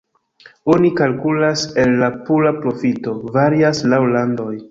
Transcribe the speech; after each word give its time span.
Oni 0.75 0.89
kalkulas 0.99 1.65
el 1.83 1.93
la 2.01 2.09
pura 2.29 2.55
profito, 2.63 3.15
varias 3.39 3.85
laŭ 3.93 4.01
landoj. 4.17 4.53